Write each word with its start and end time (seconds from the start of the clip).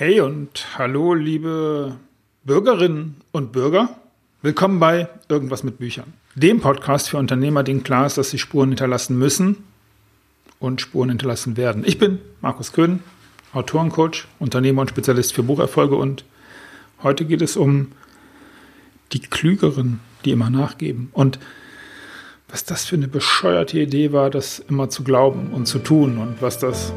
Hey 0.00 0.20
und 0.20 0.78
hallo, 0.78 1.12
liebe 1.12 1.96
Bürgerinnen 2.44 3.16
und 3.32 3.50
Bürger. 3.50 3.96
Willkommen 4.42 4.78
bei 4.78 5.08
Irgendwas 5.28 5.64
mit 5.64 5.78
Büchern, 5.78 6.12
dem 6.36 6.60
Podcast 6.60 7.10
für 7.10 7.16
Unternehmer, 7.16 7.64
denen 7.64 7.82
klar 7.82 8.06
ist, 8.06 8.16
dass 8.16 8.30
sie 8.30 8.38
Spuren 8.38 8.68
hinterlassen 8.68 9.18
müssen 9.18 9.56
und 10.60 10.80
Spuren 10.80 11.08
hinterlassen 11.08 11.56
werden. 11.56 11.82
Ich 11.84 11.98
bin 11.98 12.20
Markus 12.40 12.72
Köhn, 12.72 13.02
Autorencoach, 13.52 14.28
Unternehmer 14.38 14.82
und 14.82 14.90
Spezialist 14.90 15.32
für 15.32 15.42
Bucherfolge 15.42 15.96
und 15.96 16.24
heute 17.02 17.24
geht 17.24 17.42
es 17.42 17.56
um 17.56 17.90
die 19.12 19.18
Klügeren, 19.18 19.98
die 20.24 20.30
immer 20.30 20.48
nachgeben. 20.48 21.08
Und 21.12 21.40
was 22.48 22.64
das 22.64 22.84
für 22.84 22.94
eine 22.94 23.08
bescheuerte 23.08 23.80
Idee 23.80 24.12
war, 24.12 24.30
das 24.30 24.60
immer 24.60 24.90
zu 24.90 25.02
glauben 25.02 25.48
und 25.48 25.66
zu 25.66 25.80
tun 25.80 26.18
und 26.18 26.40
was 26.40 26.60
das 26.60 26.92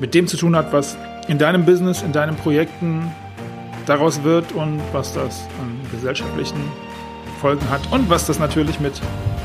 mit 0.00 0.14
dem 0.14 0.26
zu 0.26 0.38
tun 0.38 0.56
hat, 0.56 0.72
was 0.72 0.96
in 1.30 1.38
deinem 1.38 1.64
Business, 1.64 2.02
in 2.02 2.12
deinen 2.12 2.34
Projekten 2.34 3.08
daraus 3.86 4.24
wird 4.24 4.50
und 4.52 4.82
was 4.92 5.14
das 5.14 5.42
an 5.60 5.80
gesellschaftlichen 5.92 6.60
Folgen 7.40 7.70
hat 7.70 7.80
und 7.92 8.10
was 8.10 8.26
das 8.26 8.40
natürlich 8.40 8.80
mit 8.80 9.00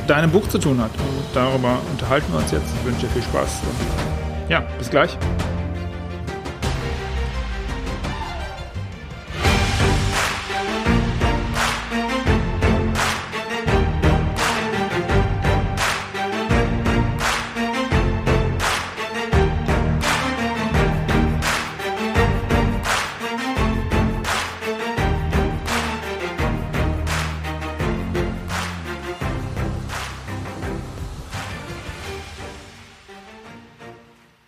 deinem 0.07 0.31
Buch 0.31 0.48
zu 0.49 0.57
tun 0.57 0.81
hat. 0.81 0.90
Und 0.90 1.26
darüber 1.35 1.77
unterhalten 1.91 2.34
wir 2.34 2.40
uns 2.40 2.52
jetzt. 2.52 2.73
Ich 2.79 2.85
wünsche 2.85 3.02
dir 3.02 3.13
viel 3.13 3.21
Spaß 3.21 3.62
und 3.70 4.52
ja, 4.52 4.63
bis 4.79 4.90
gleich. 4.90 5.16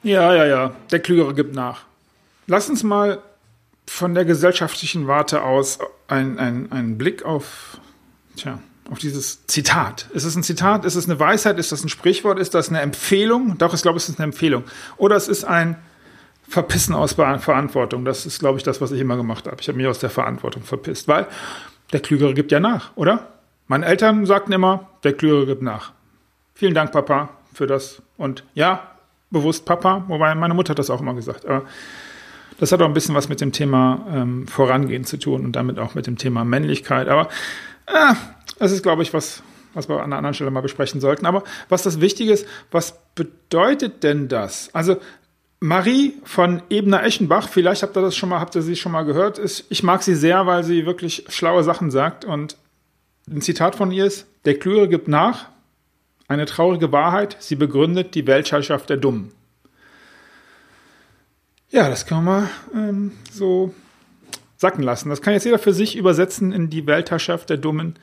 Ja, 0.08 0.33
ja, 0.33 0.45
ja. 0.45 0.72
Der 0.89 1.00
Klügere 1.00 1.33
gibt 1.33 1.53
nach. 1.53 1.81
Lass 2.47 2.69
uns 2.69 2.81
mal 2.81 3.19
von 3.86 4.16
der 4.16 4.23
gesellschaftlichen 4.23 5.05
Warte 5.05 5.44
aus 5.44 5.80
einen, 6.08 6.72
einen 6.72 6.97
Blick 6.97 7.25
auf, 7.25 7.77
tja, 8.38 8.59
auf 8.89 9.00
dieses 9.00 9.45
Zitat. 9.47 10.08
Ist 10.13 10.23
es 10.23 10.33
ein 10.38 10.44
Zitat? 10.44 10.85
Ist 10.85 10.95
es 10.95 11.09
eine 11.09 11.19
Weisheit? 11.19 11.59
Ist 11.59 11.73
das 11.73 11.83
ein 11.83 11.89
Sprichwort? 11.89 12.39
Ist 12.39 12.53
das 12.53 12.69
eine 12.69 12.80
Empfehlung? 12.80 13.58
Doch, 13.58 13.73
ich 13.73 13.81
glaube, 13.81 13.97
es 13.97 14.08
ist 14.08 14.17
eine 14.17 14.23
Empfehlung. 14.23 14.63
Oder 14.95 15.17
es 15.17 15.28
ist 15.28 15.44
ein 15.44 15.75
Verpissen 16.47 16.95
aus 16.95 17.13
Verantwortung. 17.13 18.05
Das 18.05 18.25
ist, 18.25 18.39
glaube 18.39 18.58
ich, 18.58 18.63
das, 18.63 18.80
was 18.80 18.91
ich 18.91 19.02
immer 19.02 19.17
gemacht 19.17 19.45
habe. 19.45 19.58
Ich 19.59 19.67
habe 19.67 19.78
mich 19.78 19.88
aus 19.88 20.00
der 20.00 20.09
Verantwortung 20.09 20.63
verpisst, 20.63 21.09
weil 21.09 21.28
der 21.91 22.00
Klügere 22.00 22.33
gibt 22.33 22.53
ja 22.53 22.61
nach, 22.61 22.95
oder? 22.95 23.28
Meine 23.67 23.85
Eltern 23.85 24.25
sagten 24.25 24.53
immer, 24.53 24.89
der 25.03 25.11
Klügere 25.11 25.45
gibt 25.45 25.61
nach. 25.61 25.91
Vielen 26.53 26.73
Dank, 26.73 26.94
Papa, 26.94 27.28
für 27.53 27.67
das. 27.67 28.02
Und 28.16 28.45
ja, 28.53 28.97
bewusst 29.30 29.66
Papa, 29.66 30.06
wobei 30.08 30.33
meine 30.36 30.53
Mutter 30.53 30.72
hat 30.72 30.80
das 30.80 30.89
auch 30.89 31.02
immer 31.02 31.14
gesagt. 31.14 31.45
Aber 31.45 31.64
das 32.59 32.72
hat 32.72 32.81
auch 32.81 32.88
ein 32.88 32.94
bisschen 32.94 33.16
was 33.16 33.30
mit 33.30 33.42
dem 33.42 33.52
Thema 33.52 34.06
ähm, 34.11 34.47
Vorangehen 34.47 35.03
zu 35.03 35.17
tun 35.17 35.45
und 35.45 35.56
damit 35.56 35.80
auch 35.80 35.95
mit 35.95 36.08
dem 36.08 36.17
Thema 36.17 36.44
Männlichkeit. 36.44 37.08
Aber 37.08 37.30
äh, 37.86 38.14
das 38.59 38.72
ist, 38.72 38.84
glaube 38.84 39.03
ich, 39.03 39.14
was, 39.14 39.44
was 39.73 39.89
wir 39.89 39.97
an 39.97 40.06
einer 40.06 40.17
anderen 40.17 40.34
Stelle 40.34 40.52
mal 40.52 40.61
besprechen 40.61 41.02
sollten. 41.02 41.25
Aber 41.25 41.44
was 41.69 41.84
das 41.84 42.02
Wichtige 42.02 42.31
ist, 42.31 42.47
was 42.72 43.00
bedeutet 43.16 44.03
denn 44.03 44.28
das? 44.28 44.69
Also 44.73 44.97
Marie 45.59 46.14
von 46.23 46.62
Ebner-Eschenbach, 46.69 47.50
vielleicht 47.50 47.84
habt 47.84 47.97
ihr 47.97 48.02
das 48.02 48.16
schon 48.16 48.30
mal, 48.30 48.39
habt 48.39 48.56
ihr 48.56 48.62
sie 48.62 48.75
schon 48.75 48.91
mal 48.91 49.03
gehört, 49.03 49.39
ich 49.69 49.84
mag 49.84 50.03
sie 50.03 50.16
sehr, 50.16 50.45
weil 50.45 50.64
sie 50.64 50.86
wirklich 50.86 51.25
schlaue 51.30 51.64
Sachen 51.64 51.91
sagt. 51.91 52.25
Und 52.25 52.58
ein 53.30 53.41
Zitat 53.41 53.75
von 53.75 53.91
ihr 53.91 54.06
ist, 54.06 54.28
der 54.45 54.58
Klüre 54.58 54.88
gibt 54.88 55.07
nach, 55.07 55.50
eine 56.28 56.46
traurige 56.46 56.92
Wahrheit, 56.92 57.38
sie 57.40 57.56
begründet 57.56 58.16
die 58.16 58.28
Weltherrschaft 58.28 58.90
der 58.90 58.98
Dummen. 58.98 59.32
Ja, 61.70 61.90
das 61.90 62.06
wir 62.10 62.32
mal 62.32 62.50
ähm, 62.74 63.12
so 63.32 63.74
sacken 64.58 64.84
lassen. 64.84 65.10
Das 65.10 65.22
kann 65.22 65.34
jetzt 65.34 65.46
jeder 65.46 65.60
für 65.60 65.74
sich 65.74 65.96
übersetzen 65.96 66.52
in 66.52 66.70
die 66.70 66.88
Weltherrschaft 66.88 67.50
der 67.50 67.58
Dummen. 67.58 67.96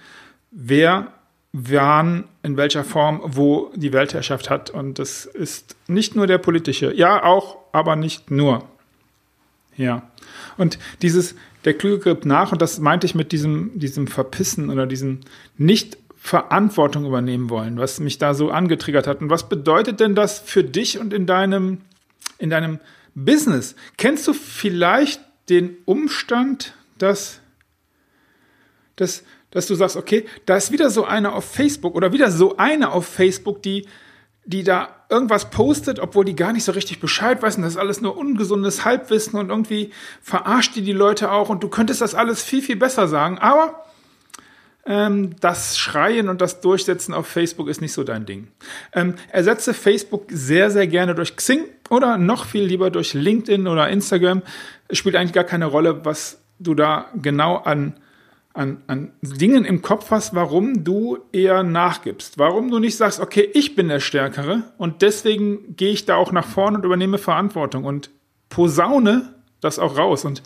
Wer, 0.51 1.13
wann, 1.53 2.25
in 2.43 2.57
welcher 2.57 2.85
Form, 2.85 3.21
wo 3.25 3.71
die 3.75 3.93
Weltherrschaft 3.93 4.51
hat. 4.51 4.71
Und 4.71 4.99
das 4.99 5.25
ist 5.25 5.77
nicht 5.89 6.15
nur 6.15 6.27
der 6.27 6.39
politische. 6.39 6.95
Ja, 6.95 7.25
auch, 7.25 7.59
aber 7.73 7.97
nicht 7.97 8.31
nur. 8.31 8.65
Ja. 9.77 10.09
Und 10.57 10.79
dieses, 11.03 11.35
der 11.65 11.75
Klüge 11.75 12.11
gibt 12.11 12.27
nach, 12.27 12.53
und 12.53 12.63
das 12.63 12.79
meinte 12.79 13.07
ich 13.07 13.15
mit 13.15 13.33
diesem, 13.33 13.79
diesem 13.79 14.07
Verpissen 14.07 14.71
oder 14.71 14.87
diesem 14.87 15.21
nicht 15.57 15.97
Verantwortung 16.25 17.05
übernehmen 17.05 17.51
wollen, 17.51 17.77
was 17.77 18.01
mich 18.01 18.17
da 18.17 18.33
so 18.33 18.51
angetriggert 18.51 19.07
hat. 19.07 19.21
Und 19.21 19.29
was 19.29 19.47
bedeutet 19.51 20.01
denn 20.01 20.15
das 20.15 20.39
für 20.39 20.65
dich 20.65 20.99
und 20.99 21.13
in 21.13 21.27
deinem, 21.27 21.83
in 22.39 22.49
deinem 22.49 22.81
Business? 23.15 23.77
Kennst 23.99 24.27
du 24.27 24.33
vielleicht 24.33 25.21
den 25.51 25.77
Umstand, 25.85 26.73
dass, 26.97 27.41
dass, 28.97 29.23
dass 29.51 29.67
du 29.67 29.75
sagst, 29.75 29.99
okay, 29.99 30.25
da 30.47 30.57
ist 30.57 30.73
wieder 30.73 30.89
so 30.89 31.05
einer 31.05 31.35
auf 31.35 31.45
Facebook 31.45 31.95
oder 31.95 32.15
wieder 32.15 32.31
so 32.31 32.57
eine 32.57 32.93
auf 32.93 33.07
Facebook, 33.07 33.63
die, 33.63 33.87
die 34.47 34.65
da 34.65 35.05
irgendwas 35.11 35.51
postet, 35.51 36.01
obwohl 36.01 36.25
die 36.25 36.37
gar 36.37 36.55
nicht 36.55 36.65
so 36.65 36.73
richtig 36.73 37.01
Bescheid 37.01 37.43
und 37.43 37.61
das 37.61 37.75
ist 37.75 37.77
alles 37.77 38.01
nur 38.01 38.17
ungesundes 38.17 38.87
Halbwissen 38.87 39.39
und 39.39 39.51
irgendwie 39.51 39.91
verarscht 40.23 40.75
die 40.75 40.83
die 40.83 40.93
Leute 40.93 41.31
auch 41.31 41.51
und 41.51 41.63
du 41.63 41.69
könntest 41.69 42.01
das 42.01 42.15
alles 42.15 42.43
viel, 42.43 42.63
viel 42.63 42.77
besser 42.77 43.09
sagen, 43.09 43.37
aber 43.37 43.85
das 45.41 45.79
Schreien 45.79 46.29
und 46.29 46.41
das 46.41 46.61
Durchsetzen 46.61 47.15
auf 47.15 47.27
Facebook 47.27 47.69
ist 47.69 47.81
nicht 47.81 47.93
so 47.93 48.05
dein 48.05 48.27
Ding. 48.27 48.49
Ähm, 48.93 49.15
ersetze 49.31 49.73
Facebook 49.73 50.27
sehr, 50.31 50.71
sehr 50.71 50.87
gerne 50.87 51.15
durch 51.15 51.37
Xing 51.37 51.65
oder 51.89 52.19
noch 52.19 52.45
viel 52.45 52.65
lieber 52.65 52.91
durch 52.91 53.15
LinkedIn 53.15 53.67
oder 53.67 53.89
Instagram. 53.89 54.43
Es 54.89 54.99
spielt 54.99 55.17
eigentlich 55.17 55.33
gar 55.33 55.45
keine 55.45 55.67
Rolle, 55.67 56.05
was 56.05 56.43
du 56.59 56.75
da 56.75 57.07
genau 57.15 57.57
an, 57.57 57.95
an, 58.53 58.83
an 58.87 59.13
Dingen 59.23 59.65
im 59.65 59.81
Kopf 59.81 60.11
hast, 60.11 60.35
warum 60.35 60.85
du 60.85 61.19
eher 61.33 61.63
nachgibst. 61.63 62.39
Warum 62.39 62.71
du 62.71 62.79
nicht 62.79 62.97
sagst, 62.97 63.21
okay, 63.21 63.49
ich 63.55 63.75
bin 63.75 63.89
der 63.89 64.01
Stärkere 64.01 64.65
und 64.77 65.01
deswegen 65.01 65.77
gehe 65.77 65.93
ich 65.93 66.05
da 66.05 66.17
auch 66.17 66.31
nach 66.31 66.47
vorne 66.47 66.77
und 66.79 66.85
übernehme 66.85 67.19
Verantwortung 67.19 67.85
und 67.85 68.11
posaune 68.51 69.35
das 69.61 69.79
auch 69.79 69.97
raus. 69.97 70.27
Und 70.27 70.43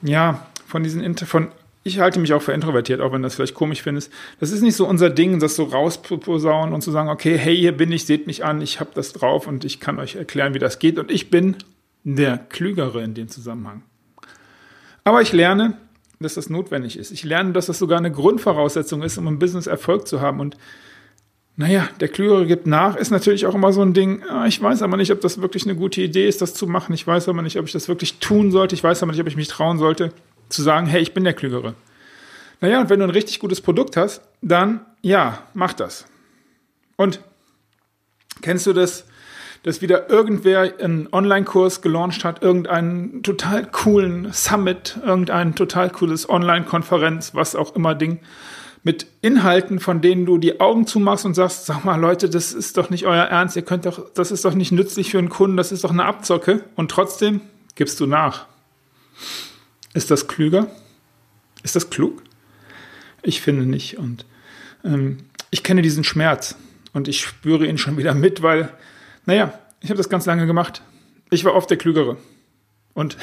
ja, 0.00 0.46
von 0.66 0.82
diesen 0.82 1.14
von 1.16 1.48
ich 1.88 1.98
halte 1.98 2.20
mich 2.20 2.32
auch 2.32 2.42
für 2.42 2.52
introvertiert, 2.52 3.00
auch 3.00 3.12
wenn 3.12 3.22
das 3.22 3.34
vielleicht 3.34 3.54
komisch 3.54 3.82
findest. 3.82 4.12
Das 4.38 4.52
ist 4.52 4.62
nicht 4.62 4.76
so 4.76 4.86
unser 4.86 5.10
Ding, 5.10 5.40
das 5.40 5.56
so 5.56 5.64
rausposaunen 5.64 6.72
und 6.72 6.82
zu 6.82 6.90
sagen, 6.90 7.08
okay, 7.08 7.36
hey, 7.36 7.56
hier 7.56 7.76
bin 7.76 7.90
ich, 7.90 8.06
seht 8.06 8.26
mich 8.26 8.44
an, 8.44 8.60
ich 8.60 8.78
habe 8.78 8.90
das 8.94 9.12
drauf 9.12 9.46
und 9.46 9.64
ich 9.64 9.80
kann 9.80 9.98
euch 9.98 10.14
erklären, 10.14 10.54
wie 10.54 10.58
das 10.58 10.78
geht 10.78 10.98
und 10.98 11.10
ich 11.10 11.30
bin 11.30 11.56
der 12.04 12.38
Klügere 12.38 13.02
in 13.02 13.14
dem 13.14 13.28
Zusammenhang. 13.28 13.82
Aber 15.04 15.22
ich 15.22 15.32
lerne, 15.32 15.78
dass 16.20 16.34
das 16.34 16.50
notwendig 16.50 16.98
ist. 16.98 17.10
Ich 17.10 17.24
lerne, 17.24 17.52
dass 17.52 17.66
das 17.66 17.78
sogar 17.78 17.98
eine 17.98 18.12
Grundvoraussetzung 18.12 19.02
ist, 19.02 19.18
um 19.18 19.26
im 19.26 19.38
Business 19.38 19.66
Erfolg 19.66 20.06
zu 20.06 20.20
haben 20.20 20.40
und 20.40 20.56
naja, 21.56 21.88
der 21.98 22.06
Klügere 22.06 22.46
gibt 22.46 22.68
nach, 22.68 22.94
ist 22.94 23.10
natürlich 23.10 23.44
auch 23.44 23.54
immer 23.56 23.72
so 23.72 23.82
ein 23.82 23.92
Ding. 23.92 24.22
Ah, 24.28 24.46
ich 24.46 24.62
weiß 24.62 24.80
aber 24.82 24.96
nicht, 24.96 25.10
ob 25.10 25.20
das 25.20 25.42
wirklich 25.42 25.64
eine 25.64 25.74
gute 25.74 26.00
Idee 26.00 26.28
ist, 26.28 26.40
das 26.40 26.54
zu 26.54 26.68
machen. 26.68 26.92
Ich 26.94 27.04
weiß 27.04 27.28
aber 27.28 27.42
nicht, 27.42 27.58
ob 27.58 27.66
ich 27.66 27.72
das 27.72 27.88
wirklich 27.88 28.20
tun 28.20 28.52
sollte. 28.52 28.76
Ich 28.76 28.84
weiß 28.84 29.02
aber 29.02 29.10
nicht, 29.10 29.20
ob 29.20 29.26
ich 29.26 29.34
mich 29.34 29.48
trauen 29.48 29.76
sollte 29.76 30.12
zu 30.48 30.62
sagen, 30.62 30.86
hey, 30.86 31.00
ich 31.00 31.14
bin 31.14 31.24
der 31.24 31.34
Klügere. 31.34 31.74
Naja, 32.60 32.80
und 32.80 32.90
wenn 32.90 32.98
du 32.98 33.04
ein 33.04 33.10
richtig 33.10 33.38
gutes 33.38 33.60
Produkt 33.60 33.96
hast, 33.96 34.22
dann 34.42 34.80
ja, 35.02 35.42
mach 35.54 35.72
das. 35.72 36.06
Und 36.96 37.20
kennst 38.42 38.66
du 38.66 38.72
das, 38.72 39.04
dass 39.62 39.82
wieder 39.82 40.08
irgendwer 40.08 40.74
einen 40.80 41.08
Online-Kurs 41.12 41.82
gelauncht 41.82 42.24
hat, 42.24 42.42
irgendeinen 42.42 43.22
total 43.22 43.66
coolen 43.66 44.32
Summit, 44.32 44.98
irgendein 45.04 45.54
total 45.54 45.90
cooles 45.90 46.28
Online-Konferenz, 46.28 47.34
was 47.34 47.56
auch 47.56 47.74
immer 47.74 47.94
Ding, 47.94 48.20
mit 48.84 49.06
Inhalten, 49.22 49.80
von 49.80 50.00
denen 50.00 50.24
du 50.24 50.38
die 50.38 50.60
Augen 50.60 50.86
zumachst 50.86 51.26
und 51.26 51.34
sagst, 51.34 51.66
sag 51.66 51.84
mal 51.84 52.00
Leute, 52.00 52.30
das 52.30 52.52
ist 52.52 52.76
doch 52.76 52.90
nicht 52.90 53.06
euer 53.06 53.24
Ernst, 53.24 53.56
ihr 53.56 53.62
könnt 53.62 53.86
doch, 53.86 54.10
das 54.14 54.30
ist 54.30 54.44
doch 54.44 54.54
nicht 54.54 54.72
nützlich 54.72 55.10
für 55.10 55.18
einen 55.18 55.28
Kunden, 55.28 55.56
das 55.56 55.72
ist 55.72 55.84
doch 55.84 55.90
eine 55.90 56.04
Abzocke 56.04 56.64
und 56.76 56.90
trotzdem 56.90 57.40
gibst 57.74 57.98
du 58.00 58.06
nach. 58.06 58.46
Ist 59.94 60.10
das 60.10 60.28
klüger? 60.28 60.70
Ist 61.62 61.76
das 61.76 61.90
klug? 61.90 62.22
Ich 63.22 63.40
finde 63.40 63.66
nicht. 63.66 63.98
Und 63.98 64.24
ähm, 64.84 65.18
ich 65.50 65.62
kenne 65.62 65.82
diesen 65.82 66.04
Schmerz 66.04 66.56
und 66.92 67.08
ich 67.08 67.20
spüre 67.20 67.66
ihn 67.66 67.78
schon 67.78 67.96
wieder 67.96 68.14
mit, 68.14 68.42
weil, 68.42 68.70
naja, 69.26 69.52
ich 69.80 69.90
habe 69.90 69.98
das 69.98 70.08
ganz 70.08 70.26
lange 70.26 70.46
gemacht. 70.46 70.82
Ich 71.30 71.44
war 71.44 71.54
oft 71.54 71.70
der 71.70 71.76
Klügere. 71.76 72.16
Und 72.94 73.16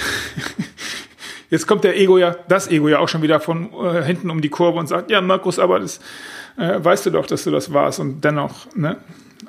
jetzt 1.50 1.67
kommt 1.67 1.83
der 1.83 2.00
Ego 2.00 2.17
ja, 2.17 2.35
das 2.47 2.69
Ego 2.69 2.88
ja 2.88 3.00
auch 3.00 3.09
schon 3.09 3.21
wieder 3.21 3.39
von 3.39 3.71
äh, 3.73 4.03
hinten 4.03 4.29
um 4.29 4.41
die 4.41 4.50
Kurve 4.50 4.79
und 4.79 4.88
sagt, 4.88 5.12
ja, 5.12 5.21
Markus, 5.21 5.59
aber 5.59 5.79
das 5.79 6.00
äh, 6.57 6.83
weißt 6.83 7.06
du 7.06 7.09
doch, 7.12 7.27
dass 7.27 7.44
du 7.44 7.51
das 7.51 7.73
warst. 7.73 8.00
Und 8.00 8.21
dennoch, 8.21 8.73
ne, 8.75 8.97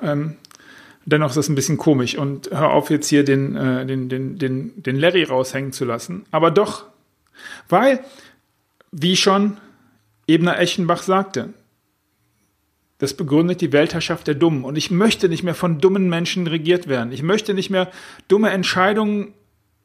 ähm, 0.01 0.35
dennoch 1.05 1.29
ist 1.29 1.37
das 1.37 1.49
ein 1.49 1.55
bisschen 1.55 1.77
komisch 1.77 2.17
und 2.17 2.49
hör 2.51 2.71
auf 2.71 2.89
jetzt 2.89 3.07
hier 3.07 3.23
den, 3.23 3.55
äh, 3.55 3.85
den, 3.85 4.09
den, 4.09 4.37
den, 4.37 4.83
den 4.83 4.95
Larry 4.97 5.23
raushängen 5.23 5.71
zu 5.71 5.85
lassen. 5.85 6.25
Aber 6.31 6.51
doch, 6.51 6.85
weil, 7.69 8.03
wie 8.91 9.15
schon 9.15 9.57
Ebner 10.27 10.59
Eschenbach 10.59 11.01
sagte, 11.01 11.53
das 12.99 13.13
begründet 13.13 13.61
die 13.61 13.71
Weltherrschaft 13.73 14.27
der 14.27 14.35
Dummen. 14.35 14.63
Und 14.63 14.75
ich 14.75 14.89
möchte 14.89 15.29
nicht 15.29 15.43
mehr 15.43 15.55
von 15.55 15.79
dummen 15.79 16.09
Menschen 16.09 16.47
regiert 16.47 16.87
werden. 16.87 17.11
Ich 17.11 17.21
möchte 17.21 17.53
nicht 17.53 17.69
mehr 17.69 17.91
dumme 18.27 18.49
Entscheidungen 18.49 19.33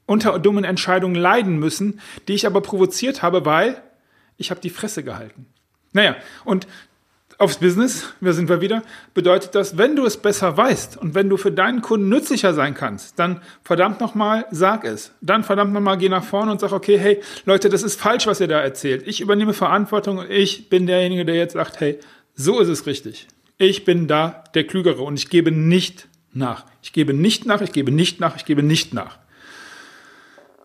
unter 0.06 0.38
dummen 0.38 0.64
Entscheidungen 0.64 1.14
leiden 1.14 1.58
müssen, 1.58 2.00
die 2.26 2.32
ich 2.32 2.46
aber 2.46 2.60
provoziert 2.60 3.22
habe, 3.22 3.44
weil 3.44 3.80
ich 4.36 4.50
habe 4.50 4.60
die 4.60 4.70
Fresse 4.70 5.04
gehalten. 5.04 5.46
Naja, 5.92 6.16
und 6.44 6.66
aufs 7.42 7.58
Business, 7.58 8.14
wir 8.20 8.34
sind 8.34 8.48
wir 8.48 8.60
wieder, 8.60 8.84
bedeutet 9.14 9.56
das, 9.56 9.76
wenn 9.76 9.96
du 9.96 10.06
es 10.06 10.16
besser 10.16 10.56
weißt 10.56 10.96
und 10.96 11.16
wenn 11.16 11.28
du 11.28 11.36
für 11.36 11.50
deinen 11.50 11.82
Kunden 11.82 12.08
nützlicher 12.08 12.54
sein 12.54 12.74
kannst, 12.74 13.18
dann 13.18 13.42
verdammt 13.64 14.00
nochmal, 14.00 14.46
sag 14.52 14.84
es. 14.84 15.12
Dann 15.20 15.42
verdammt 15.42 15.72
nochmal, 15.72 15.98
geh 15.98 16.08
nach 16.08 16.22
vorne 16.22 16.52
und 16.52 16.60
sag, 16.60 16.72
okay, 16.72 16.96
hey, 16.96 17.20
Leute, 17.44 17.68
das 17.68 17.82
ist 17.82 18.00
falsch, 18.00 18.28
was 18.28 18.40
ihr 18.40 18.46
da 18.46 18.60
erzählt. 18.60 19.06
Ich 19.08 19.20
übernehme 19.20 19.54
Verantwortung 19.54 20.18
und 20.18 20.30
ich 20.30 20.68
bin 20.68 20.86
derjenige, 20.86 21.24
der 21.24 21.34
jetzt 21.34 21.54
sagt, 21.54 21.80
hey, 21.80 21.98
so 22.34 22.60
ist 22.60 22.68
es 22.68 22.86
richtig. 22.86 23.26
Ich 23.58 23.84
bin 23.84 24.06
da 24.06 24.44
der 24.54 24.64
Klügere 24.64 25.02
und 25.02 25.18
ich 25.18 25.28
gebe 25.28 25.50
nicht 25.50 26.06
nach. 26.32 26.64
Ich 26.80 26.92
gebe 26.92 27.12
nicht 27.12 27.44
nach, 27.44 27.60
ich 27.60 27.72
gebe 27.72 27.90
nicht 27.90 28.20
nach, 28.20 28.36
ich 28.36 28.44
gebe 28.44 28.62
nicht 28.62 28.94
nach. 28.94 29.18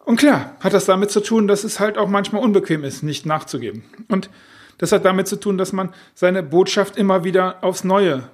Und 0.06 0.18
klar, 0.18 0.56
hat 0.60 0.74
das 0.74 0.86
damit 0.86 1.10
zu 1.10 1.22
tun, 1.22 1.48
dass 1.48 1.64
es 1.64 1.80
halt 1.80 1.98
auch 1.98 2.08
manchmal 2.08 2.44
unbequem 2.44 2.84
ist, 2.84 3.02
nicht 3.02 3.26
nachzugeben. 3.26 3.84
Und 4.08 4.30
das 4.78 4.92
hat 4.92 5.06
damit 5.06 5.28
zu 5.28 5.38
tun, 5.38 5.58
dass 5.58 5.74
man 5.74 5.94
seine 6.14 6.44
Botschaft 6.44 6.98
immer 6.98 7.24
wieder 7.24 7.64
aufs 7.64 7.84
Neue, 7.84 8.30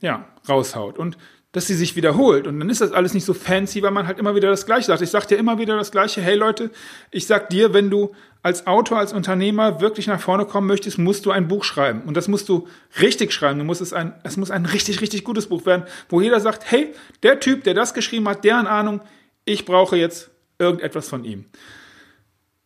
ja, 0.00 0.26
raushaut 0.48 0.98
und 0.98 1.16
dass 1.56 1.66
sie 1.66 1.74
sich 1.74 1.96
wiederholt. 1.96 2.46
Und 2.46 2.60
dann 2.60 2.68
ist 2.68 2.82
das 2.82 2.92
alles 2.92 3.14
nicht 3.14 3.24
so 3.24 3.32
fancy, 3.32 3.82
weil 3.82 3.90
man 3.90 4.06
halt 4.06 4.18
immer 4.18 4.34
wieder 4.34 4.50
das 4.50 4.66
Gleiche 4.66 4.88
sagt. 4.88 5.00
Ich 5.00 5.08
sage 5.08 5.28
dir 5.28 5.38
immer 5.38 5.58
wieder 5.58 5.78
das 5.78 5.90
Gleiche. 5.90 6.20
Hey 6.20 6.34
Leute, 6.34 6.70
ich 7.10 7.26
sag 7.26 7.48
dir, 7.48 7.72
wenn 7.72 7.88
du 7.88 8.14
als 8.42 8.66
Autor, 8.66 8.98
als 8.98 9.14
Unternehmer 9.14 9.80
wirklich 9.80 10.06
nach 10.06 10.20
vorne 10.20 10.44
kommen 10.44 10.66
möchtest, 10.66 10.98
musst 10.98 11.24
du 11.24 11.30
ein 11.30 11.48
Buch 11.48 11.64
schreiben. 11.64 12.02
Und 12.02 12.14
das 12.14 12.28
musst 12.28 12.50
du 12.50 12.68
richtig 13.00 13.32
schreiben. 13.32 13.58
Du 13.58 13.64
musst 13.64 13.80
es 13.80 13.94
ein, 13.94 14.12
es 14.22 14.36
muss 14.36 14.50
ein 14.50 14.66
richtig, 14.66 15.00
richtig 15.00 15.24
gutes 15.24 15.46
Buch 15.46 15.64
werden, 15.64 15.84
wo 16.10 16.20
jeder 16.20 16.40
sagt, 16.40 16.70
hey, 16.70 16.92
der 17.22 17.40
Typ, 17.40 17.64
der 17.64 17.72
das 17.72 17.94
geschrieben 17.94 18.28
hat, 18.28 18.44
deren 18.44 18.66
Ahnung, 18.66 19.00
ich 19.46 19.64
brauche 19.64 19.96
jetzt 19.96 20.30
irgendetwas 20.58 21.08
von 21.08 21.24
ihm. 21.24 21.46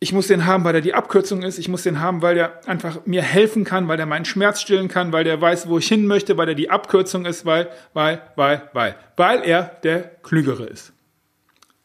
Ich 0.02 0.14
muss 0.14 0.29
den 0.29 0.47
haben, 0.47 0.64
weil 0.64 0.75
er 0.75 0.81
die 0.81 0.94
Abkürzung 0.94 1.43
ist. 1.43 1.58
Ich 1.58 1.69
muss 1.69 1.82
den 1.82 2.00
haben, 2.00 2.23
weil 2.23 2.38
er 2.38 2.67
einfach 2.67 3.05
mir 3.05 3.20
helfen 3.20 3.64
kann, 3.64 3.87
weil 3.87 4.00
er 4.00 4.06
meinen 4.06 4.25
Schmerz 4.25 4.62
stillen 4.62 4.88
kann, 4.88 5.12
weil 5.12 5.25
der 5.25 5.38
weiß, 5.38 5.69
wo 5.69 5.76
ich 5.76 5.87
hin 5.87 6.06
möchte, 6.06 6.38
weil 6.38 6.49
er 6.49 6.55
die 6.55 6.70
Abkürzung 6.70 7.26
ist, 7.26 7.44
weil, 7.44 7.69
weil, 7.93 8.23
weil, 8.35 8.70
weil. 8.73 8.97
Weil 9.17 9.44
er 9.44 9.76
der 9.82 10.02
Klügere 10.23 10.64
ist. 10.64 10.94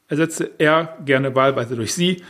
Ersetze 0.08 0.50
er 0.58 0.98
gerne 1.04 1.36
wahlweise 1.36 1.76
durch 1.76 1.94
sie. 1.94 2.24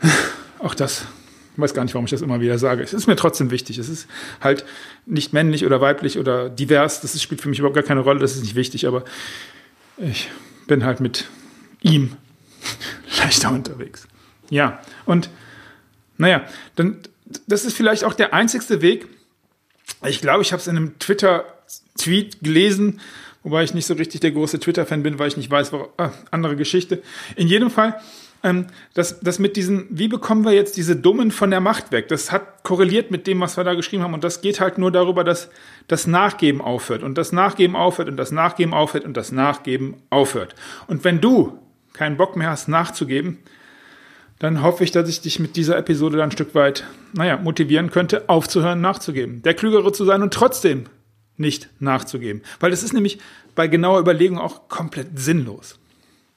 Auch 0.58 0.74
das, 0.74 1.06
ich 1.54 1.60
weiß 1.60 1.74
gar 1.74 1.84
nicht, 1.84 1.94
warum 1.94 2.06
ich 2.06 2.10
das 2.10 2.22
immer 2.22 2.40
wieder 2.40 2.58
sage. 2.58 2.82
Es 2.82 2.92
ist 2.92 3.06
mir 3.06 3.16
trotzdem 3.16 3.52
wichtig. 3.52 3.78
Es 3.78 3.88
ist 3.88 4.08
halt 4.40 4.64
nicht 5.06 5.32
männlich 5.32 5.64
oder 5.64 5.80
weiblich 5.80 6.18
oder 6.18 6.50
divers. 6.50 7.00
Das 7.02 7.20
spielt 7.22 7.40
für 7.40 7.48
mich 7.48 7.60
überhaupt 7.60 7.76
gar 7.76 7.84
keine 7.84 8.00
Rolle. 8.00 8.18
Das 8.18 8.34
ist 8.34 8.42
nicht 8.42 8.56
wichtig. 8.56 8.88
Aber 8.88 9.04
ich 9.98 10.28
bin 10.66 10.84
halt 10.84 10.98
mit 10.98 11.26
ihm 11.82 12.16
leichter 13.18 13.52
unterwegs. 13.52 14.08
Ja, 14.52 14.82
und 15.06 15.30
naja, 16.18 16.44
dann, 16.76 16.98
das 17.46 17.64
ist 17.64 17.74
vielleicht 17.74 18.04
auch 18.04 18.12
der 18.12 18.34
einzigste 18.34 18.82
Weg. 18.82 19.08
Ich 20.06 20.20
glaube, 20.20 20.42
ich 20.42 20.52
habe 20.52 20.60
es 20.60 20.66
in 20.66 20.76
einem 20.76 20.98
Twitter-Tweet 20.98 22.42
gelesen, 22.42 23.00
wobei 23.42 23.64
ich 23.64 23.72
nicht 23.72 23.86
so 23.86 23.94
richtig 23.94 24.20
der 24.20 24.32
große 24.32 24.60
Twitter-Fan 24.60 25.02
bin, 25.02 25.18
weil 25.18 25.28
ich 25.28 25.38
nicht 25.38 25.50
weiß, 25.50 25.72
wo, 25.72 25.88
ah, 25.96 26.10
andere 26.30 26.54
Geschichte. 26.56 27.02
In 27.34 27.48
jedem 27.48 27.70
Fall, 27.70 27.98
ähm, 28.42 28.66
das, 28.92 29.20
das 29.20 29.38
mit 29.38 29.56
diesen, 29.56 29.86
wie 29.88 30.08
bekommen 30.08 30.44
wir 30.44 30.52
jetzt 30.52 30.76
diese 30.76 30.96
Dummen 30.96 31.30
von 31.30 31.50
der 31.50 31.60
Macht 31.60 31.90
weg? 31.90 32.08
Das 32.08 32.30
hat 32.30 32.62
korreliert 32.62 33.10
mit 33.10 33.26
dem, 33.26 33.40
was 33.40 33.56
wir 33.56 33.64
da 33.64 33.72
geschrieben 33.72 34.02
haben. 34.02 34.12
Und 34.12 34.22
das 34.22 34.42
geht 34.42 34.60
halt 34.60 34.76
nur 34.76 34.92
darüber, 34.92 35.24
dass 35.24 35.48
das 35.88 36.06
Nachgeben 36.06 36.60
aufhört 36.60 37.02
und 37.02 37.16
das 37.16 37.32
Nachgeben 37.32 37.74
aufhört 37.74 38.08
und 38.08 38.18
das 38.18 38.32
Nachgeben 38.32 38.74
aufhört 38.74 39.06
und 39.06 39.16
das 39.16 39.32
Nachgeben 39.32 39.94
aufhört. 40.10 40.54
Und 40.88 41.04
wenn 41.04 41.22
du 41.22 41.58
keinen 41.94 42.18
Bock 42.18 42.36
mehr 42.36 42.50
hast 42.50 42.68
nachzugeben, 42.68 43.38
dann 44.42 44.60
hoffe 44.60 44.82
ich, 44.82 44.90
dass 44.90 45.08
ich 45.08 45.20
dich 45.20 45.38
mit 45.38 45.54
dieser 45.54 45.78
Episode 45.78 46.16
dann 46.16 46.30
ein 46.30 46.32
Stück 46.32 46.56
weit, 46.56 46.82
naja, 47.12 47.36
motivieren 47.36 47.92
könnte, 47.92 48.28
aufzuhören, 48.28 48.80
nachzugeben. 48.80 49.40
Der 49.42 49.54
Klügere 49.54 49.92
zu 49.92 50.04
sein 50.04 50.20
und 50.20 50.34
trotzdem 50.34 50.86
nicht 51.36 51.68
nachzugeben. 51.78 52.42
Weil 52.58 52.72
das 52.72 52.82
ist 52.82 52.92
nämlich 52.92 53.20
bei 53.54 53.68
genauer 53.68 54.00
Überlegung 54.00 54.38
auch 54.38 54.68
komplett 54.68 55.16
sinnlos. 55.16 55.78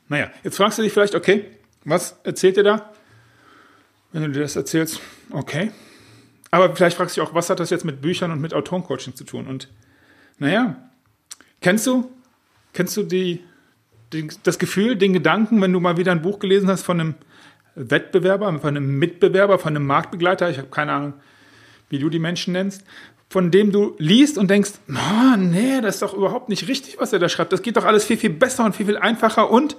Naja, 0.07 0.29
jetzt 0.43 0.57
fragst 0.57 0.77
du 0.77 0.83
dich 0.83 0.93
vielleicht, 0.93 1.15
okay, 1.15 1.45
was 1.83 2.19
erzählt 2.23 2.57
ihr 2.57 2.63
da? 2.63 2.93
Wenn 4.11 4.21
du 4.21 4.29
dir 4.29 4.41
das 4.41 4.55
erzählst, 4.55 4.99
okay. 5.31 5.71
Aber 6.51 6.75
vielleicht 6.75 6.97
fragst 6.97 7.17
du 7.17 7.21
dich 7.21 7.27
auch, 7.27 7.33
was 7.33 7.49
hat 7.49 7.59
das 7.59 7.71
jetzt 7.71 7.85
mit 7.85 8.01
Büchern 8.01 8.29
und 8.29 8.39
mit 8.39 8.53
Autorencoaching 8.53 9.15
zu 9.15 9.23
tun? 9.23 9.47
Und 9.47 9.67
naja, 10.37 10.75
kennst 11.59 11.87
du, 11.87 12.11
kennst 12.71 12.95
du 12.97 13.01
die 13.01 13.43
das 14.43 14.59
Gefühl, 14.59 14.95
den 14.95 15.11
Gedanken, 15.11 15.59
wenn 15.59 15.73
du 15.73 15.79
mal 15.79 15.97
wieder 15.97 16.11
ein 16.11 16.21
Buch 16.21 16.37
gelesen 16.37 16.69
hast 16.69 16.83
von 16.83 16.99
einem 16.99 17.15
Wettbewerber, 17.75 18.59
von 18.59 18.69
einem 18.69 18.97
Mitbewerber, 18.97 19.59
von 19.59 19.75
einem 19.75 19.85
Marktbegleiter, 19.85 20.49
ich 20.49 20.57
habe 20.57 20.69
keine 20.69 20.93
Ahnung, 20.93 21.13
wie 21.89 21.99
du 21.99 22.09
die 22.09 22.19
Menschen 22.19 22.53
nennst, 22.53 22.83
von 23.29 23.51
dem 23.51 23.71
du 23.71 23.95
liest 23.97 24.37
und 24.37 24.49
denkst, 24.49 24.71
oh, 24.89 25.37
nee, 25.37 25.81
das 25.81 25.95
ist 25.95 26.01
doch 26.01 26.13
überhaupt 26.13 26.49
nicht 26.49 26.67
richtig, 26.67 26.97
was 26.99 27.11
er 27.11 27.19
da 27.19 27.27
schreibt. 27.27 27.51
Das 27.51 27.61
geht 27.61 27.75
doch 27.77 27.85
alles 27.85 28.05
viel, 28.05 28.17
viel 28.17 28.29
besser 28.29 28.65
und 28.65 28.75
viel, 28.75 28.85
viel 28.85 28.97
einfacher. 28.97 29.51
Und 29.51 29.75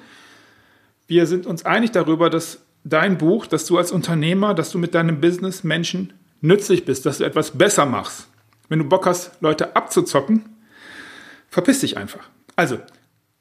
wir 1.06 1.26
sind 1.26 1.46
uns 1.46 1.64
einig 1.64 1.92
darüber, 1.92 2.28
dass 2.28 2.60
dein 2.84 3.18
Buch, 3.18 3.46
dass 3.46 3.64
du 3.64 3.78
als 3.78 3.92
Unternehmer, 3.92 4.54
dass 4.54 4.70
du 4.70 4.78
mit 4.78 4.94
deinem 4.94 5.20
Business 5.20 5.64
Menschen 5.64 6.12
nützlich 6.40 6.84
bist, 6.84 7.06
dass 7.06 7.18
du 7.18 7.24
etwas 7.24 7.52
besser 7.52 7.86
machst. 7.86 8.28
Wenn 8.68 8.80
du 8.80 8.84
Bock 8.84 9.06
hast, 9.06 9.40
Leute 9.40 9.76
abzuzocken, 9.76 10.44
verpiss 11.48 11.80
dich 11.80 11.96
einfach. 11.96 12.28
Also, 12.56 12.78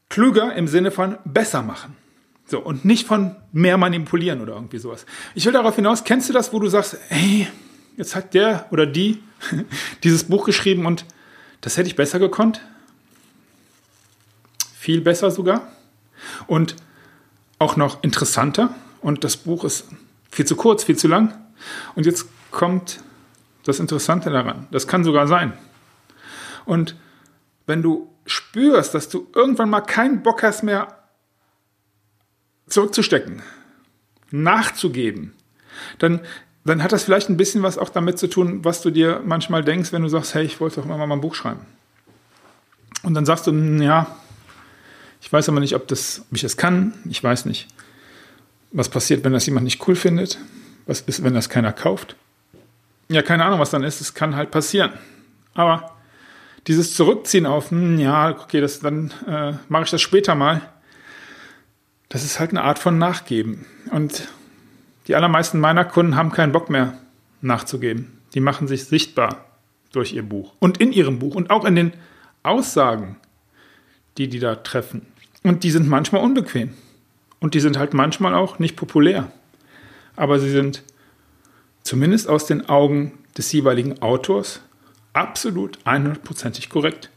klüger 0.10 0.56
im 0.56 0.68
Sinne 0.68 0.92
von 0.92 1.18
besser 1.26 1.62
machen. 1.62 1.98
So, 2.48 2.60
und 2.60 2.86
nicht 2.86 3.08
von 3.08 3.36
mehr 3.52 3.78
manipulieren 3.78 4.42
oder 4.42 4.54
irgendwie 4.54 4.78
sowas. 4.78 5.06
Ich 5.34 5.46
will 5.46 5.54
darauf 5.54 5.76
hinaus, 5.76 6.04
kennst 6.04 6.30
du 6.30 6.34
das, 6.34 6.54
wo 6.54 6.60
du 6.60 6.68
sagst, 6.68 6.98
hey, 7.10 7.48
jetzt 7.98 8.16
hat 8.16 8.34
der 8.34 8.68
oder 8.72 8.86
die 8.86 9.24
dieses 10.04 10.26
Buch 10.26 10.46
geschrieben 10.46 10.86
und 10.86 11.06
das 11.62 11.78
hätte 11.78 11.88
ich 11.88 11.96
besser 11.96 12.20
gekonnt? 12.20 12.62
Viel 14.78 15.02
besser 15.02 15.32
sogar. 15.32 15.72
Und 16.46 16.76
auch 17.58 17.76
noch 17.76 18.04
interessanter. 18.04 18.76
Und 19.02 19.24
das 19.24 19.38
Buch 19.38 19.64
ist 19.64 19.88
viel 20.30 20.46
zu 20.46 20.56
kurz, 20.56 20.84
viel 20.84 20.98
zu 20.98 21.08
lang. 21.08 21.34
Und 21.96 22.06
jetzt 22.06 22.28
kommt 22.52 23.00
das 23.64 23.80
Interessante 23.80 24.30
daran. 24.30 24.68
Das 24.72 24.88
kann 24.88 25.04
sogar 25.04 25.28
sein. 25.28 25.54
Und 26.66 26.96
wenn 27.66 27.82
du 27.82 28.12
spürst, 28.28 28.94
dass 28.94 29.10
du 29.10 29.28
irgendwann 29.34 29.70
mal 29.70 29.82
keinen 29.82 30.22
Bock 30.22 30.44
hast 30.44 30.64
mehr 30.64 31.05
zurückzustecken, 32.68 33.42
nachzugeben, 34.32 35.34
dann, 36.00 36.22
dann 36.64 36.82
hat 36.84 36.92
das 36.92 37.04
vielleicht 37.04 37.30
ein 37.30 37.38
bisschen 37.38 37.64
was 37.64 37.78
auch 37.78 37.90
damit 37.90 38.18
zu 38.18 38.28
tun, 38.28 38.64
was 38.64 38.82
du 38.82 38.90
dir 38.90 39.22
manchmal 39.26 39.64
denkst, 39.64 39.92
wenn 39.92 40.02
du 40.02 40.10
sagst, 40.10 40.34
hey, 40.34 40.46
ich 40.46 40.60
wollte 40.60 40.78
doch 40.78 40.86
immer 40.86 40.98
mal 40.98 41.16
ein 41.16 41.22
Buch 41.22 41.36
schreiben. 41.36 41.62
Und 43.04 43.14
dann 43.14 43.26
sagst 43.26 43.48
du, 43.48 43.52
hm, 43.52 43.82
ja, 43.82 44.16
ich 45.22 45.32
weiß 45.32 45.50
aber 45.50 45.60
nicht, 45.60 45.76
ob, 45.76 45.88
das, 45.88 46.24
ob 46.30 46.36
ich 46.36 46.42
das 46.42 46.58
kann, 46.58 46.94
ich 47.10 47.24
weiß 47.24 47.46
nicht. 47.46 47.68
Was 48.72 48.90
passiert, 48.90 49.24
wenn 49.24 49.34
das 49.34 49.46
jemand 49.46 49.64
nicht 49.64 49.88
cool 49.88 49.96
findet? 49.96 50.40
Was 50.86 51.02
ist, 51.02 51.24
wenn 51.24 51.34
das 51.34 51.50
keiner 51.50 51.72
kauft? 51.72 52.16
Ja, 53.10 53.22
keine 53.22 53.46
Ahnung, 53.46 53.60
was 53.60 53.70
dann 53.70 53.84
ist. 53.84 54.02
Es 54.02 54.14
kann 54.14 54.36
halt 54.36 54.52
passieren. 54.52 54.92
Aber 55.54 55.96
dieses 56.68 56.96
Zurückziehen 56.96 57.46
auf, 57.46 57.72
hm, 57.72 58.00
ja, 58.00 58.32
okay, 58.32 58.60
das, 58.60 58.80
dann 58.80 59.12
äh, 59.28 59.54
mache 59.70 59.84
ich 59.84 59.92
das 59.92 60.02
später 60.02 60.36
mal, 60.36 60.62
das 62.10 62.24
ist 62.24 62.40
halt 62.40 62.52
eine 62.52 62.64
Art 62.64 62.80
von 62.80 62.98
Nachgeben. 62.98 63.66
Und 63.92 64.28
die 65.08 65.16
allermeisten 65.16 65.60
meiner 65.60 65.86
Kunden 65.86 66.16
haben 66.16 66.32
keinen 66.32 66.52
Bock 66.52 66.70
mehr 66.70 66.98
nachzugeben. 67.42 68.20
Die 68.34 68.40
machen 68.40 68.68
sich 68.68 68.86
sichtbar 68.86 69.46
durch 69.92 70.14
ihr 70.14 70.24
Buch 70.24 70.54
und 70.60 70.78
in 70.80 70.92
ihrem 70.92 71.20
Buch 71.20 71.36
und 71.36 71.50
auch 71.50 71.66
in 71.66 71.76
den 71.76 71.94
Aussagen, 72.44 73.18
die 74.18 74.28
die 74.28 74.40
da 74.40 74.56
treffen. 74.56 75.06
Und 75.44 75.64
die 75.64 75.72
sind 75.72 75.88
manchmal 75.88 76.22
unbequem. 76.22 76.74
Und 77.40 77.54
die 77.54 77.60
sind 77.60 77.78
halt 77.78 77.94
manchmal 77.94 78.34
auch 78.34 78.60
nicht 78.60 78.76
populär. 78.76 79.32
Aber 80.16 80.40
sie 80.40 80.50
sind 80.50 80.84
zumindest 81.84 82.28
aus 82.28 82.46
den 82.46 82.68
Augen 82.68 83.14
des 83.38 83.52
jeweiligen 83.52 84.02
Autors 84.02 84.62
absolut 85.14 85.78
100%ig 85.86 86.70
korrekt. 86.70 87.10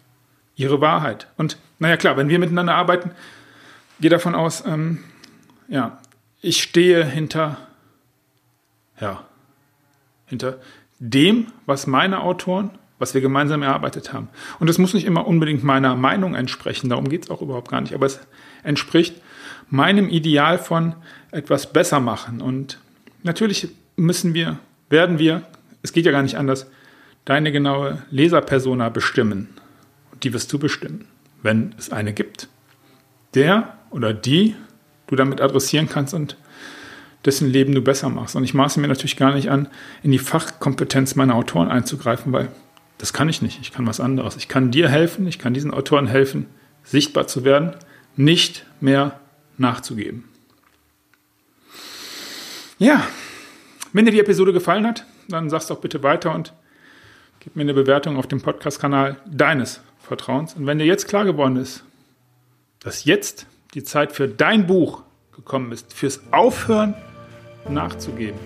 Ihre 0.56 0.80
Wahrheit. 0.80 1.28
Und 1.36 1.56
naja, 1.78 1.96
klar, 1.96 2.16
wenn 2.16 2.28
wir 2.28 2.38
miteinander 2.38 2.74
arbeiten, 2.74 3.12
gehe 4.00 4.10
davon 4.10 4.34
aus, 4.34 4.64
ähm, 4.66 5.04
ja, 5.68 5.98
ich 6.40 6.62
stehe 6.62 7.04
hinter, 7.04 7.56
ja, 9.00 9.24
hinter 10.26 10.58
dem, 10.98 11.48
was 11.66 11.86
meine 11.86 12.20
Autoren 12.20 12.70
was 12.98 13.14
wir 13.14 13.20
gemeinsam 13.20 13.62
erarbeitet 13.62 14.12
haben. 14.12 14.28
Und 14.58 14.68
es 14.68 14.78
muss 14.78 14.94
nicht 14.94 15.06
immer 15.06 15.26
unbedingt 15.26 15.62
meiner 15.64 15.94
Meinung 15.96 16.34
entsprechen, 16.34 16.88
darum 16.88 17.08
geht 17.08 17.24
es 17.24 17.30
auch 17.30 17.42
überhaupt 17.42 17.70
gar 17.70 17.80
nicht, 17.80 17.94
aber 17.94 18.06
es 18.06 18.20
entspricht 18.62 19.20
meinem 19.70 20.08
Ideal 20.08 20.58
von 20.58 20.94
etwas 21.30 21.72
besser 21.72 22.00
machen. 22.00 22.40
Und 22.40 22.78
natürlich 23.22 23.68
müssen 23.96 24.34
wir, 24.34 24.58
werden 24.88 25.18
wir, 25.18 25.42
es 25.82 25.92
geht 25.92 26.06
ja 26.06 26.12
gar 26.12 26.22
nicht 26.22 26.36
anders, 26.36 26.66
deine 27.24 27.52
genaue 27.52 28.02
Leserpersona 28.10 28.88
bestimmen. 28.88 29.48
Und 30.12 30.24
die 30.24 30.32
wirst 30.32 30.52
du 30.52 30.58
bestimmen, 30.58 31.06
wenn 31.42 31.74
es 31.78 31.90
eine 31.90 32.12
gibt. 32.12 32.48
Der 33.34 33.77
oder 33.90 34.12
die 34.12 34.54
du 35.06 35.16
damit 35.16 35.40
adressieren 35.40 35.88
kannst 35.88 36.14
und 36.14 36.36
dessen 37.24 37.50
Leben 37.50 37.74
du 37.74 37.82
besser 37.82 38.08
machst. 38.08 38.36
Und 38.36 38.44
ich 38.44 38.54
maße 38.54 38.80
mir 38.80 38.88
natürlich 38.88 39.16
gar 39.16 39.34
nicht 39.34 39.50
an, 39.50 39.68
in 40.02 40.12
die 40.12 40.18
Fachkompetenz 40.18 41.14
meiner 41.14 41.34
Autoren 41.34 41.68
einzugreifen, 41.68 42.32
weil 42.32 42.48
das 42.98 43.12
kann 43.12 43.28
ich 43.28 43.42
nicht. 43.42 43.60
Ich 43.60 43.72
kann 43.72 43.86
was 43.86 44.00
anderes. 44.00 44.36
Ich 44.36 44.48
kann 44.48 44.70
dir 44.70 44.88
helfen, 44.88 45.26
ich 45.26 45.38
kann 45.38 45.54
diesen 45.54 45.72
Autoren 45.72 46.06
helfen, 46.06 46.46
sichtbar 46.84 47.26
zu 47.26 47.44
werden, 47.44 47.74
nicht 48.16 48.66
mehr 48.80 49.20
nachzugeben. 49.56 50.24
Ja, 52.78 53.04
wenn 53.92 54.04
dir 54.04 54.12
die 54.12 54.20
Episode 54.20 54.52
gefallen 54.52 54.86
hat, 54.86 55.04
dann 55.28 55.50
sag's 55.50 55.66
doch 55.66 55.80
bitte 55.80 56.02
weiter 56.02 56.34
und 56.34 56.52
gib 57.40 57.56
mir 57.56 57.62
eine 57.62 57.74
Bewertung 57.74 58.16
auf 58.16 58.26
dem 58.26 58.40
Podcast-Kanal 58.40 59.16
deines 59.26 59.80
Vertrauens. 60.00 60.54
Und 60.54 60.66
wenn 60.66 60.78
dir 60.78 60.86
jetzt 60.86 61.08
klar 61.08 61.24
geworden 61.24 61.56
ist, 61.56 61.84
dass 62.80 63.04
jetzt 63.04 63.46
die 63.74 63.84
Zeit 63.84 64.12
für 64.12 64.28
dein 64.28 64.66
Buch 64.66 65.02
gekommen 65.34 65.72
ist, 65.72 65.92
fürs 65.92 66.20
Aufhören 66.30 66.94
nachzugeben, 67.68 68.38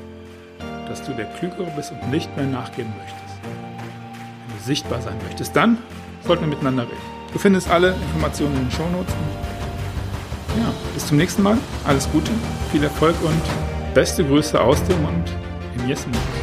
dass 0.88 1.02
du 1.05 1.12
der 1.12 1.26
Klügere 1.26 1.71
bist 1.76 1.93
und 1.93 2.11
nicht 2.11 2.35
mehr 2.37 2.47
nachgeben 2.47 2.93
möchtest, 2.99 3.41
wenn 3.43 4.57
du 4.57 4.64
sichtbar 4.64 5.00
sein 5.00 5.17
möchtest, 5.25 5.55
dann 5.55 5.79
sollten 6.26 6.43
wir 6.43 6.49
miteinander 6.49 6.85
reden. 6.85 7.12
Du 7.33 7.38
findest 7.38 7.71
alle 7.71 7.95
Informationen 7.95 8.55
in 8.57 8.62
den 8.64 8.71
Shownotes. 8.71 9.14
Ja, 10.59 10.73
bis 10.93 11.07
zum 11.07 11.17
nächsten 11.17 11.43
Mal. 11.43 11.57
Alles 11.85 12.11
Gute, 12.11 12.31
viel 12.71 12.83
Erfolg 12.83 13.17
und 13.23 13.95
beste 13.95 14.25
Grüße 14.25 14.61
aus 14.61 14.83
dem 14.85 15.05
und 15.05 15.25
im 15.79 15.88
Yes-Mund. 15.88 16.41